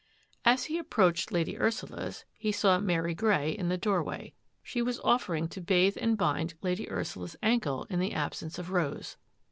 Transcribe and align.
As 0.43 0.65
he 0.65 0.79
approached 0.79 1.31
Lady 1.31 1.59
Ursula's, 1.59 2.25
he 2.33 2.51
saw 2.51 2.79
Mary 2.79 3.13
Grey 3.13 3.51
in 3.51 3.69
the 3.69 3.77
doorway. 3.77 4.33
She 4.63 4.81
was 4.81 4.99
offering 5.03 5.47
to 5.49 5.61
batKe 5.61 5.95
and 6.01 6.17
bind 6.17 6.55
Lady 6.63 6.89
Ursula's 6.89 7.35
ankle 7.43 7.85
in 7.87 7.99
the 7.99 8.13
absence 8.13 8.57
of 8.57 8.71
Rose. 8.71 9.17